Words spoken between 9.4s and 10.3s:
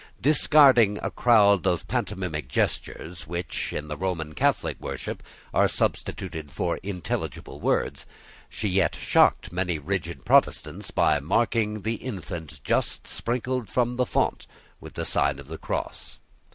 many rigid